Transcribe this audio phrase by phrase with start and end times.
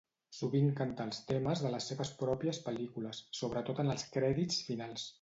[0.35, 5.09] Sovint canta els temes de les seves pròpies pel·lícules, sobretot en els crèdits finals.